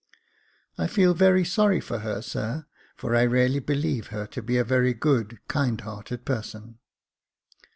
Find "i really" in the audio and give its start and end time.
3.15-3.59